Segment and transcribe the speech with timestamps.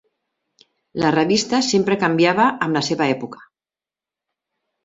[1.03, 3.47] La revista sempre canviava amb la seva època.